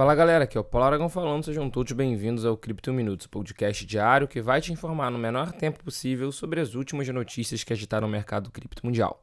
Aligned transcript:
Fala 0.00 0.14
galera, 0.14 0.44
aqui 0.44 0.56
é 0.56 0.60
o 0.60 0.64
Paulo 0.64 0.86
Aragão 0.86 1.10
falando, 1.10 1.44
sejam 1.44 1.68
todos 1.68 1.92
bem-vindos 1.92 2.46
ao 2.46 2.56
Cripto 2.56 2.90
Minutos, 2.90 3.26
podcast 3.26 3.84
diário 3.84 4.26
que 4.26 4.40
vai 4.40 4.58
te 4.58 4.72
informar 4.72 5.10
no 5.10 5.18
menor 5.18 5.52
tempo 5.52 5.84
possível 5.84 6.32
sobre 6.32 6.58
as 6.58 6.74
últimas 6.74 7.06
notícias 7.08 7.62
que 7.62 7.70
agitaram 7.70 8.08
o 8.08 8.10
mercado 8.10 8.50
cripto 8.50 8.86
mundial. 8.86 9.22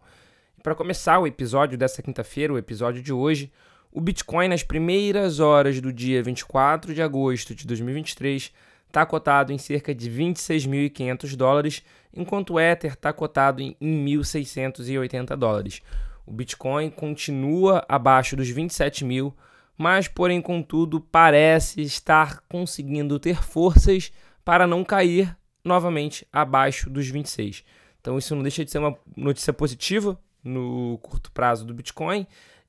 Para 0.61 0.75
começar 0.75 1.17
o 1.17 1.25
episódio 1.25 1.79
dessa 1.79 2.03
quinta-feira, 2.03 2.53
o 2.53 2.59
episódio 2.59 3.01
de 3.01 3.11
hoje, 3.11 3.51
o 3.91 3.99
Bitcoin 3.99 4.49
nas 4.49 4.61
primeiras 4.61 5.39
horas 5.39 5.81
do 5.81 5.91
dia 5.91 6.21
24 6.21 6.93
de 6.93 7.01
agosto 7.01 7.55
de 7.55 7.65
2023 7.65 8.53
está 8.85 9.03
cotado 9.03 9.51
em 9.51 9.57
cerca 9.57 9.95
de 9.95 10.11
26.500 10.11 11.35
dólares, 11.35 11.83
enquanto 12.13 12.53
o 12.53 12.59
Ether 12.59 12.93
está 12.93 13.11
cotado 13.11 13.63
em 13.63 13.75
1.680 13.81 15.35
dólares. 15.35 15.81
O 16.23 16.31
Bitcoin 16.31 16.91
continua 16.91 17.83
abaixo 17.89 18.35
dos 18.35 18.47
27 18.47 19.03
mil, 19.03 19.33
mas, 19.77 20.07
porém, 20.07 20.41
contudo, 20.41 20.99
parece 20.99 21.81
estar 21.81 22.41
conseguindo 22.49 23.19
ter 23.19 23.43
forças 23.43 24.11
para 24.43 24.65
não 24.65 24.83
cair 24.83 25.37
novamente 25.63 26.25
abaixo 26.31 26.89
dos 26.89 27.07
26. 27.07 27.63
Então, 28.01 28.17
isso 28.17 28.35
não 28.35 28.41
deixa 28.41 28.63
de 28.65 28.71
ser 28.71 28.79
uma 28.79 28.97
notícia 29.15 29.53
positiva 29.53 30.19
no 30.43 30.97
curto 31.01 31.31
prazo 31.31 31.65
do 31.65 31.73
Bitcoin. 31.73 32.25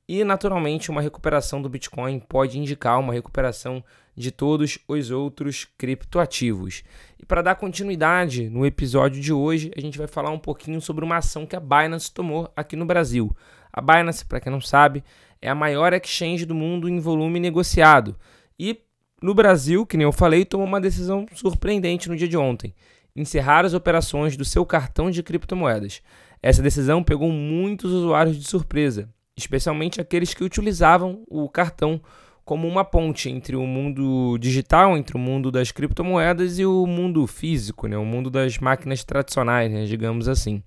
E, 0.09 0.25
naturalmente, 0.25 0.91
uma 0.91 1.03
recuperação 1.03 1.61
do 1.61 1.69
Bitcoin 1.69 2.19
pode 2.19 2.59
indicar 2.59 2.99
uma 2.99 3.13
recuperação 3.13 3.85
de 4.17 4.31
todos 4.31 4.79
os 4.89 5.11
outros 5.11 5.67
criptoativos. 5.77 6.83
E 7.21 7.27
para 7.27 7.43
dar 7.43 7.57
continuidade 7.57 8.49
no 8.49 8.65
episódio 8.65 9.21
de 9.21 9.35
hoje, 9.35 9.71
a 9.77 9.81
gente 9.81 9.99
vai 9.99 10.07
falar 10.07 10.31
um 10.31 10.39
pouquinho 10.39 10.81
sobre 10.81 11.05
uma 11.05 11.19
ação 11.19 11.45
que 11.45 11.55
a 11.55 11.61
Binance 11.61 12.11
tomou 12.11 12.51
aqui 12.57 12.75
no 12.75 12.87
Brasil. 12.87 13.37
A 13.71 13.83
Binance, 13.83 14.25
para 14.25 14.41
quem 14.41 14.51
não 14.51 14.63
sabe, 14.63 15.05
é 15.43 15.51
a 15.51 15.55
maior 15.55 15.93
exchange 15.93 16.47
do 16.47 16.55
mundo 16.55 16.89
em 16.89 16.99
volume 16.99 17.39
negociado. 17.39 18.17
E 18.59 18.81
no 19.23 19.35
Brasil, 19.35 19.85
que 19.85 19.99
nem 19.99 20.05
eu 20.05 20.13
falei, 20.13 20.47
tomou 20.47 20.67
uma 20.67 20.81
decisão 20.81 21.27
surpreendente 21.35 22.09
no 22.09 22.17
dia 22.17 22.27
de 22.29 22.37
ontem: 22.37 22.75
encerrar 23.15 23.67
as 23.67 23.75
operações 23.75 24.39
do 24.39 24.45
seu 24.45 24.65
cartão 24.65 25.11
de 25.11 25.23
criptomoedas. 25.23 26.01
Essa 26.43 26.63
decisão 26.63 27.05
pegou 27.05 27.31
muitos 27.31 27.93
usuários 27.93 28.39
de 28.39 28.49
surpresa, 28.49 29.13
especialmente 29.39 30.01
aqueles 30.01 30.35
que 30.35 30.45
utilizavam 30.45 31.23
o 31.29 31.49
cartão 31.49 32.01
como 32.45 32.67
uma 32.67 32.85
ponte 32.85 33.29
entre 33.29 33.55
o 33.57 33.67
mundo 33.67 34.39
digital, 34.39 34.97
entre 34.97 35.17
o 35.17 35.19
mundo 35.19 35.51
das 35.51 35.71
criptomoedas 35.71 36.59
e 36.59 36.65
o 36.65 36.87
mundo 36.87 37.27
físico, 37.27 37.87
né? 37.87 37.97
o 37.99 38.07
mundo 38.07 38.31
das 38.31 38.59
máquinas 38.59 39.05
tradicionais, 39.05 39.71
né? 39.71 39.85
digamos 39.85 40.29
assim. 40.29 40.63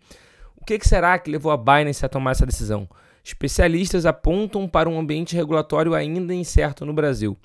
O 0.55 0.63
que, 0.63 0.77
que 0.77 0.87
será 0.87 1.17
que 1.17 1.31
levou 1.31 1.51
a 1.51 1.57
Binance 1.57 2.05
a 2.05 2.09
tomar 2.09 2.31
essa 2.31 2.45
decisão? 2.45 2.87
Especialistas 3.23 4.05
apontam 4.05 4.67
para 4.67 4.87
um 4.87 4.99
ambiente 4.99 5.35
regulatório 5.35 5.95
ainda 5.95 6.33
incerto 6.35 6.85
no 6.85 6.93
Brasil, 6.93 7.35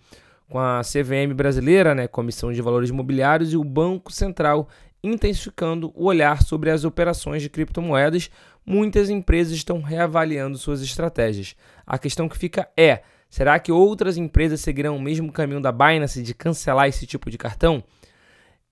com 0.50 0.58
a 0.58 0.82
CVM 0.82 1.34
brasileira, 1.34 1.94
né, 1.94 2.06
Comissão 2.06 2.52
de 2.52 2.60
Valores 2.60 2.91
Imobiliários, 2.91 3.54
e 3.54 3.56
o 3.56 3.64
Banco 3.64 4.12
Central 4.12 4.69
intensificando 5.07 5.93
o 5.95 6.05
olhar 6.05 6.43
sobre 6.43 6.71
as 6.71 6.85
operações 6.85 7.43
de 7.43 7.49
criptomoedas, 7.49 8.31
muitas 8.65 9.09
empresas 9.09 9.55
estão 9.55 9.81
reavaliando 9.81 10.59
suas 10.59 10.83
estratégias. 10.83 11.55
A 11.87 11.99
questão 11.99 12.29
que 12.29 12.37
fica 12.37 12.69
é: 12.77 13.03
será 13.31 13.59
que 13.59 13.73
outras 13.73 14.17
empresas 14.17 14.61
seguirão 14.61 14.97
o 14.97 15.01
mesmo 15.01 15.33
caminho 15.33 15.61
da 15.61 15.73
Binance 15.73 16.23
de 16.23 16.34
cancelar 16.34 16.89
esse 16.89 17.07
tipo 17.07 17.31
de 17.31 17.39
cartão? 17.39 17.83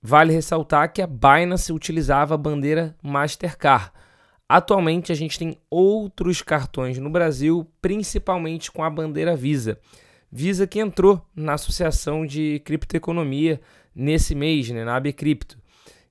Vale 0.03 0.33
ressaltar 0.33 0.93
que 0.93 1.01
a 1.01 1.07
Binance 1.07 1.73
utilizava 1.73 2.35
a 2.35 2.39
bandeira 2.39 2.95
Mastercard 3.03 3.91
Atualmente 4.49 5.11
a 5.11 5.15
gente 5.15 5.39
tem 5.39 5.57
outros 5.71 6.43
cartões 6.43 6.99
no 6.99 7.09
Brasil, 7.09 7.67
principalmente 7.81 8.71
com 8.71 8.85
a 8.85 8.91
bandeira 8.91 9.35
Visa. 9.35 9.79
Visa 10.31 10.67
que 10.67 10.79
entrou 10.79 11.25
na 11.35 11.55
Associação 11.55 12.27
de 12.27 12.61
Criptoeconomia 12.65 13.61
nesse 13.95 14.35
mês, 14.35 14.69
né, 14.71 14.85
na 14.85 14.97
ABCripto. 14.97 15.59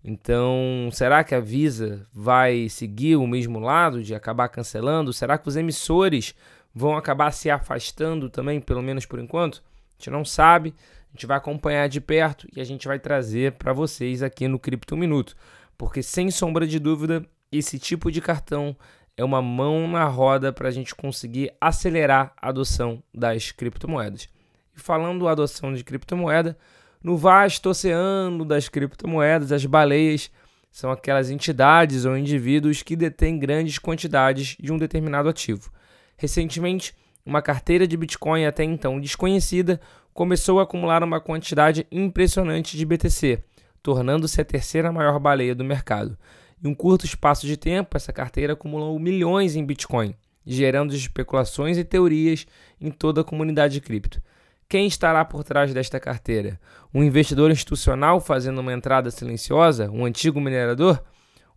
Então, 0.03 0.89
será 0.91 1.23
que 1.23 1.33
a 1.33 1.39
Visa 1.39 2.05
vai 2.13 2.67
seguir 2.67 3.15
o 3.15 3.25
mesmo 3.25 3.59
lado 3.59 4.03
de 4.03 4.13
acabar 4.13 4.49
cancelando? 4.49 5.13
Será 5.13 5.37
que 5.37 5.47
os 5.47 5.55
emissores 5.55 6.35
vão 6.75 6.97
acabar 6.97 7.31
se 7.31 7.49
afastando 7.49 8.29
também, 8.29 8.59
pelo 8.59 8.81
menos 8.81 9.05
por 9.05 9.19
enquanto? 9.19 9.63
A 9.91 9.93
gente 9.97 10.09
não 10.09 10.25
sabe, 10.25 10.73
a 11.09 11.15
gente 11.15 11.25
vai 11.25 11.37
acompanhar 11.37 11.87
de 11.87 12.01
perto 12.01 12.47
e 12.53 12.59
a 12.59 12.65
gente 12.65 12.85
vai 12.85 12.99
trazer 12.99 13.53
para 13.53 13.71
vocês 13.71 14.21
aqui 14.21 14.47
no 14.47 14.59
Cripto 14.59 14.97
Minuto, 14.97 15.37
porque 15.77 16.03
sem 16.03 16.29
sombra 16.29 16.67
de 16.67 16.79
dúvida 16.79 17.25
esse 17.49 17.79
tipo 17.79 18.11
de 18.11 18.19
cartão 18.19 18.75
é 19.15 19.23
uma 19.23 19.41
mão 19.41 19.87
na 19.87 20.03
roda 20.05 20.51
para 20.51 20.67
a 20.67 20.71
gente 20.71 20.93
conseguir 20.95 21.53
acelerar 21.61 22.33
a 22.41 22.49
adoção 22.49 23.01
das 23.13 23.51
criptomoedas. 23.51 24.27
E 24.75 24.79
falando 24.79 25.23
da 25.23 25.31
adoção 25.31 25.73
de 25.73 25.83
criptomoeda, 25.83 26.57
no 27.03 27.17
vasto 27.17 27.69
oceano 27.69 28.45
das 28.45 28.69
criptomoedas, 28.69 29.51
as 29.51 29.65
baleias 29.65 30.31
são 30.71 30.89
aquelas 30.89 31.29
entidades 31.29 32.05
ou 32.05 32.17
indivíduos 32.17 32.81
que 32.81 32.95
detêm 32.95 33.37
grandes 33.37 33.77
quantidades 33.77 34.55
de 34.59 34.71
um 34.71 34.77
determinado 34.77 35.27
ativo. 35.29 35.69
Recentemente, 36.17 36.95
uma 37.25 37.41
carteira 37.41 37.85
de 37.85 37.97
Bitcoin 37.97 38.45
até 38.45 38.63
então 38.63 38.99
desconhecida 38.99 39.79
começou 40.13 40.59
a 40.59 40.63
acumular 40.63 41.03
uma 41.03 41.19
quantidade 41.19 41.85
impressionante 41.91 42.77
de 42.77 42.85
BTC, 42.85 43.43
tornando-se 43.81 44.39
a 44.39 44.45
terceira 44.45 44.91
maior 44.91 45.19
baleia 45.19 45.53
do 45.53 45.63
mercado. 45.63 46.17
Em 46.63 46.67
um 46.69 46.73
curto 46.73 47.05
espaço 47.05 47.45
de 47.45 47.57
tempo, 47.57 47.97
essa 47.97 48.13
carteira 48.13 48.53
acumulou 48.53 48.97
milhões 48.97 49.55
em 49.55 49.65
Bitcoin, 49.65 50.15
gerando 50.45 50.95
especulações 50.95 51.77
e 51.77 51.83
teorias 51.83 52.47
em 52.79 52.89
toda 52.89 53.21
a 53.21 53.23
comunidade 53.23 53.73
de 53.75 53.81
cripto. 53.81 54.21
Quem 54.67 54.87
estará 54.87 55.23
por 55.23 55.43
trás 55.43 55.73
desta 55.73 55.99
carteira? 55.99 56.59
Um 56.93 57.03
investidor 57.03 57.51
institucional 57.51 58.19
fazendo 58.19 58.59
uma 58.59 58.73
entrada 58.73 59.11
silenciosa? 59.11 59.89
Um 59.91 60.05
antigo 60.05 60.39
minerador? 60.41 61.03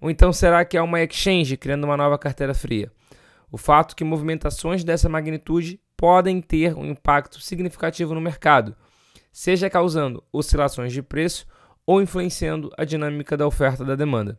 Ou 0.00 0.11
então 0.11 0.33
será 0.33 0.65
que 0.65 0.77
é 0.77 0.83
uma 0.83 1.03
exchange 1.03 1.56
criando 1.56 1.84
uma 1.84 1.97
nova 1.97 2.19
carteira 2.19 2.55
fria? 2.55 2.93
O 3.50 3.56
fato 3.56 3.93
é 3.93 3.94
que 3.97 4.05
movimentações 4.05 4.84
dessa 4.84 5.09
magnitude 5.09 5.81
podem 5.97 6.41
ter 6.41 6.77
um 6.77 6.84
impacto 6.84 7.41
significativo 7.41 8.15
no 8.15 8.21
mercado, 8.21 8.77
seja 9.33 9.71
causando 9.71 10.23
oscilações 10.33 10.93
de 10.93 11.03
preço 11.03 11.47
ou 11.87 12.03
influenciando 12.03 12.71
a 12.77 12.84
dinâmica 12.84 13.37
da 13.37 13.47
oferta 13.47 13.83
e 13.83 13.87
da 13.87 13.94
demanda. 13.94 14.38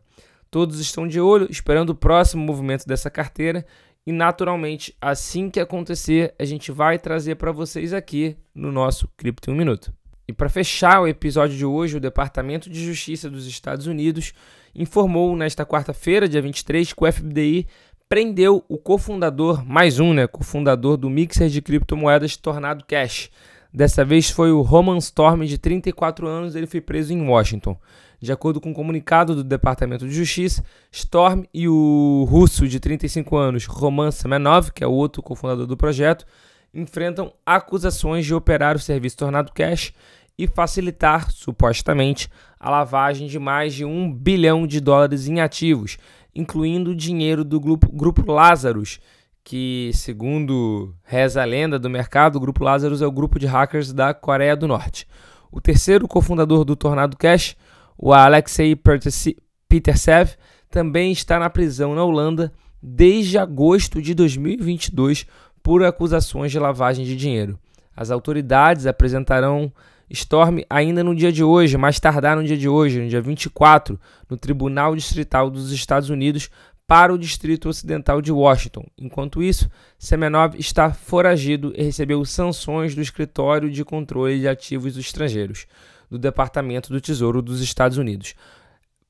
Todos 0.50 0.78
estão 0.78 1.06
de 1.06 1.20
olho, 1.20 1.46
esperando 1.50 1.90
o 1.90 1.94
próximo 1.94 2.44
movimento 2.44 2.86
dessa 2.86 3.10
carteira 3.10 3.66
e 4.08 4.12
naturalmente, 4.12 4.96
assim 5.02 5.50
que 5.50 5.60
acontecer, 5.60 6.34
a 6.38 6.44
gente 6.46 6.72
vai 6.72 6.98
trazer 6.98 7.34
para 7.34 7.52
vocês 7.52 7.92
aqui 7.92 8.38
no 8.54 8.72
nosso 8.72 9.06
Cripto 9.18 9.50
em 9.50 9.52
um 9.52 9.56
Minuto. 9.58 9.92
E 10.26 10.32
para 10.32 10.48
fechar 10.48 11.02
o 11.02 11.06
episódio 11.06 11.54
de 11.54 11.66
hoje, 11.66 11.98
o 11.98 12.00
Departamento 12.00 12.70
de 12.70 12.82
Justiça 12.82 13.28
dos 13.28 13.46
Estados 13.46 13.86
Unidos 13.86 14.32
informou 14.74 15.36
nesta 15.36 15.66
quarta-feira, 15.66 16.26
dia 16.26 16.40
23, 16.40 16.90
que 16.90 17.04
o 17.04 17.12
FBI 17.12 17.66
prendeu 18.08 18.64
o 18.66 18.78
cofundador, 18.78 19.62
mais 19.62 20.00
um, 20.00 20.14
né, 20.14 20.26
cofundador 20.26 20.96
do 20.96 21.10
mixer 21.10 21.50
de 21.50 21.60
criptomoedas 21.60 22.34
Tornado 22.34 22.86
Cash. 22.86 23.30
Dessa 23.70 24.06
vez 24.06 24.30
foi 24.30 24.50
o 24.50 24.62
Roman 24.62 24.96
Storm, 24.96 25.44
de 25.44 25.58
34 25.58 26.26
anos, 26.26 26.56
ele 26.56 26.66
foi 26.66 26.80
preso 26.80 27.12
em 27.12 27.28
Washington. 27.28 27.78
De 28.20 28.32
acordo 28.32 28.60
com 28.60 28.70
um 28.70 28.74
comunicado 28.74 29.34
do 29.34 29.44
Departamento 29.44 30.06
de 30.06 30.12
Justiça, 30.12 30.64
Storm 30.90 31.44
e 31.54 31.68
o 31.68 32.26
russo 32.28 32.66
de 32.66 32.80
35 32.80 33.36
anos, 33.36 33.66
Roman 33.66 34.10
Semenov, 34.10 34.72
que 34.72 34.82
é 34.82 34.86
o 34.86 34.92
outro 34.92 35.22
cofundador 35.22 35.66
do 35.66 35.76
projeto, 35.76 36.26
enfrentam 36.74 37.32
acusações 37.46 38.26
de 38.26 38.34
operar 38.34 38.76
o 38.76 38.80
serviço 38.80 39.16
Tornado 39.16 39.52
Cash 39.52 39.92
e 40.36 40.46
facilitar, 40.46 41.30
supostamente, 41.30 42.28
a 42.58 42.70
lavagem 42.70 43.26
de 43.26 43.38
mais 43.38 43.74
de 43.74 43.84
um 43.84 44.12
bilhão 44.12 44.66
de 44.66 44.80
dólares 44.80 45.26
em 45.26 45.40
ativos, 45.40 45.96
incluindo 46.34 46.90
o 46.90 46.96
dinheiro 46.96 47.44
do 47.44 47.60
grupo, 47.60 47.90
grupo 47.92 48.30
Lazarus, 48.30 49.00
que, 49.42 49.90
segundo 49.94 50.94
reza 51.02 51.42
a 51.42 51.44
lenda 51.44 51.78
do 51.78 51.88
mercado, 51.88 52.36
o 52.36 52.40
grupo 52.40 52.62
Lazarus 52.62 53.00
é 53.00 53.06
o 53.06 53.12
grupo 53.12 53.38
de 53.38 53.46
hackers 53.46 53.92
da 53.92 54.12
Coreia 54.12 54.54
do 54.54 54.68
Norte. 54.68 55.06
O 55.50 55.60
terceiro 55.60 56.06
cofundador 56.06 56.64
do 56.64 56.76
Tornado 56.76 57.16
Cash 57.16 57.56
o 57.98 58.12
Alexei 58.12 58.76
Petersev 58.76 60.36
também 60.70 61.10
está 61.10 61.38
na 61.38 61.50
prisão 61.50 61.96
na 61.96 62.04
Holanda 62.04 62.52
desde 62.80 63.36
agosto 63.36 64.00
de 64.00 64.14
2022 64.14 65.26
por 65.62 65.82
acusações 65.82 66.52
de 66.52 66.60
lavagem 66.60 67.04
de 67.04 67.16
dinheiro. 67.16 67.58
As 67.96 68.12
autoridades 68.12 68.86
apresentarão 68.86 69.72
Storm 70.08 70.60
ainda 70.70 71.02
no 71.02 71.14
dia 71.14 71.32
de 71.32 71.42
hoje, 71.42 71.76
mais 71.76 71.98
tardar 71.98 72.36
no 72.36 72.44
dia 72.44 72.56
de 72.56 72.68
hoje, 72.68 73.02
no 73.02 73.08
dia 73.08 73.20
24, 73.20 74.00
no 74.30 74.36
Tribunal 74.36 74.94
Distrital 74.94 75.50
dos 75.50 75.72
Estados 75.72 76.08
Unidos 76.08 76.48
para 76.86 77.12
o 77.12 77.18
Distrito 77.18 77.68
Ocidental 77.68 78.22
de 78.22 78.32
Washington. 78.32 78.86
Enquanto 78.96 79.42
isso, 79.42 79.68
Semenov 79.98 80.54
está 80.56 80.92
foragido 80.92 81.72
e 81.76 81.82
recebeu 81.82 82.24
sanções 82.24 82.94
do 82.94 83.02
Escritório 83.02 83.68
de 83.68 83.84
Controle 83.84 84.40
de 84.40 84.48
Ativos 84.48 84.96
Estrangeiros 84.96 85.66
do 86.10 86.18
Departamento 86.18 86.92
do 86.92 87.00
Tesouro 87.00 87.42
dos 87.42 87.60
Estados 87.60 87.98
Unidos. 87.98 88.34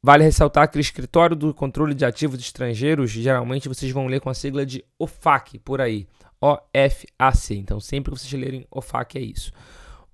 Vale 0.02 0.24
ressaltar 0.24 0.70
que 0.70 0.78
o 0.78 0.80
Escritório 0.80 1.34
do 1.34 1.52
Controle 1.52 1.94
de 1.94 2.04
Ativos 2.04 2.38
Estrangeiros, 2.38 3.10
geralmente 3.10 3.68
vocês 3.68 3.90
vão 3.90 4.06
ler 4.06 4.20
com 4.20 4.30
a 4.30 4.34
sigla 4.34 4.64
de 4.64 4.84
OFAC 4.98 5.58
por 5.58 5.80
aí, 5.80 6.06
O-F-A-C. 6.40 7.54
Então, 7.56 7.80
sempre 7.80 8.12
que 8.12 8.18
vocês 8.18 8.32
lerem 8.40 8.66
OFAC 8.70 9.18
é 9.18 9.20
isso. 9.20 9.52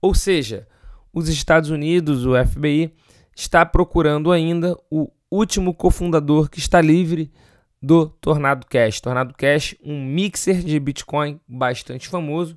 Ou 0.01 0.15
seja, 0.15 0.67
os 1.13 1.29
Estados 1.29 1.71
Unidos, 1.71 2.25
o 2.25 2.33
FBI, 2.45 2.95
está 3.37 3.65
procurando 3.67 4.33
ainda 4.33 4.77
o 4.91 5.11
último 5.31 5.75
cofundador 5.75 6.49
que 6.49 6.59
está 6.59 6.81
livre 6.81 7.31
do 7.83 8.07
Tornado 8.07 8.67
Cash. 8.67 9.01
Tornado 9.01 9.35
Cash, 9.35 9.75
um 9.85 10.03
mixer 10.03 10.63
de 10.63 10.81
Bitcoin 10.81 11.39
bastante 11.47 12.09
famoso 12.09 12.57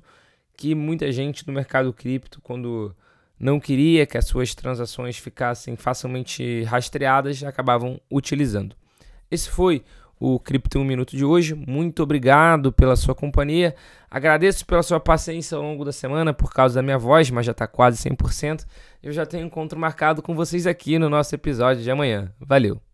que 0.56 0.74
muita 0.74 1.12
gente 1.12 1.46
no 1.46 1.52
mercado 1.52 1.92
cripto, 1.92 2.40
quando 2.42 2.94
não 3.38 3.60
queria 3.60 4.06
que 4.06 4.18
as 4.18 4.26
suas 4.26 4.54
transações 4.54 5.16
ficassem 5.16 5.76
facilmente 5.76 6.62
rastreadas, 6.64 7.42
acabavam 7.42 8.00
utilizando. 8.10 8.74
Esse 9.30 9.48
foi 9.48 9.84
o 10.18 10.38
Cripto 10.38 10.78
1 10.78 10.84
Minuto 10.84 11.16
de 11.16 11.24
hoje. 11.24 11.54
Muito 11.54 12.02
obrigado 12.02 12.72
pela 12.72 12.96
sua 12.96 13.14
companhia. 13.14 13.74
Agradeço 14.10 14.66
pela 14.66 14.82
sua 14.82 14.98
paciência 14.98 15.56
ao 15.56 15.62
longo 15.62 15.84
da 15.84 15.92
semana 15.92 16.32
por 16.32 16.52
causa 16.52 16.76
da 16.76 16.82
minha 16.82 16.98
voz, 16.98 17.30
mas 17.30 17.46
já 17.46 17.52
está 17.52 17.66
quase 17.66 18.08
100%. 18.08 18.66
Eu 19.02 19.12
já 19.12 19.24
tenho 19.24 19.46
encontro 19.46 19.78
marcado 19.78 20.22
com 20.22 20.34
vocês 20.34 20.66
aqui 20.66 20.98
no 20.98 21.08
nosso 21.08 21.34
episódio 21.34 21.82
de 21.82 21.90
amanhã. 21.90 22.32
Valeu! 22.40 22.87